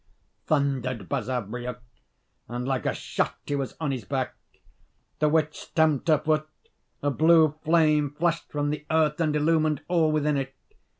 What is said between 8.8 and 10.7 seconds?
earth and illumined all within it.